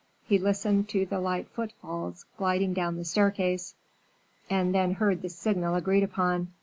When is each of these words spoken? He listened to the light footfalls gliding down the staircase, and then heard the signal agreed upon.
He 0.25 0.39
listened 0.39 0.89
to 0.89 1.05
the 1.05 1.19
light 1.19 1.47
footfalls 1.49 2.25
gliding 2.35 2.73
down 2.73 2.95
the 2.97 3.05
staircase, 3.05 3.75
and 4.49 4.73
then 4.73 4.93
heard 4.93 5.21
the 5.21 5.29
signal 5.29 5.75
agreed 5.75 6.01
upon. 6.01 6.51